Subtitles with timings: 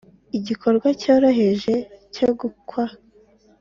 [0.37, 1.75] igikorwa cyoroheje
[2.13, 2.83] cyo gukwa